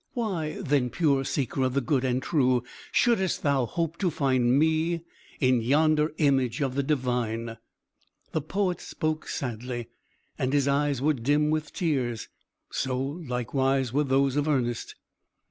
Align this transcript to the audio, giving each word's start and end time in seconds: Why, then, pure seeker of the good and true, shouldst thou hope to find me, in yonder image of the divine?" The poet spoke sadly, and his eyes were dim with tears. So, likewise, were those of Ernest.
Why, 0.13 0.59
then, 0.59 0.89
pure 0.89 1.23
seeker 1.23 1.61
of 1.61 1.75
the 1.75 1.79
good 1.79 2.03
and 2.03 2.23
true, 2.23 2.63
shouldst 2.91 3.43
thou 3.43 3.67
hope 3.67 3.97
to 3.99 4.09
find 4.09 4.57
me, 4.57 5.01
in 5.39 5.61
yonder 5.61 6.11
image 6.17 6.59
of 6.59 6.73
the 6.73 6.81
divine?" 6.81 7.57
The 8.31 8.41
poet 8.41 8.81
spoke 8.81 9.27
sadly, 9.27 9.89
and 10.39 10.53
his 10.53 10.67
eyes 10.67 11.03
were 11.03 11.13
dim 11.13 11.51
with 11.51 11.71
tears. 11.71 12.29
So, 12.71 12.99
likewise, 12.99 13.93
were 13.93 14.03
those 14.03 14.35
of 14.35 14.47
Ernest. 14.47 14.95